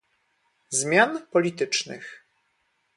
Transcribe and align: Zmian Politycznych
Zmian 0.69 1.27
Politycznych 1.31 2.23